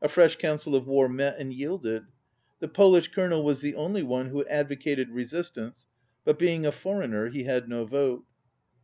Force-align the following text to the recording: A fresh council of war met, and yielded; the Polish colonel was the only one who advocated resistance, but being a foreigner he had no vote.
A 0.00 0.08
fresh 0.08 0.36
council 0.36 0.76
of 0.76 0.86
war 0.86 1.08
met, 1.08 1.38
and 1.40 1.52
yielded; 1.52 2.06
the 2.60 2.68
Polish 2.68 3.08
colonel 3.08 3.42
was 3.44 3.62
the 3.62 3.74
only 3.74 4.00
one 4.04 4.26
who 4.28 4.46
advocated 4.46 5.10
resistance, 5.10 5.88
but 6.24 6.38
being 6.38 6.64
a 6.64 6.70
foreigner 6.70 7.30
he 7.30 7.42
had 7.42 7.68
no 7.68 7.84
vote. 7.84 8.24